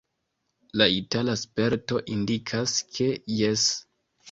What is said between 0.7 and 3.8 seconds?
La itala sperto indikas, ke jes.